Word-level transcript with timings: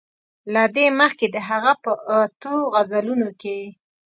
له 0.53 0.63
دې 0.75 0.85
مخکې 0.99 1.25
د 1.35 1.37
هغه 1.49 1.73
په 1.83 1.91
اتو 2.17 2.55
غزلونو 2.73 3.29
کې. 3.41 3.57